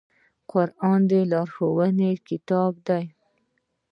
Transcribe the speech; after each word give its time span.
قرآن 0.51 0.99
د 1.09 1.11
لارښوونې 1.31 2.11
کتاب 2.27 2.71
دی 2.87 3.05